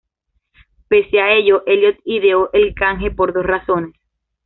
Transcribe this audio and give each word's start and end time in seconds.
Pese 0.87 1.19
a 1.21 1.31
ello, 1.33 1.61
Elliot 1.67 1.97
ideó 2.05 2.49
el 2.53 2.73
canje 2.73 3.11
por 3.11 3.33
dos 3.33 3.45
razones. 3.45 3.93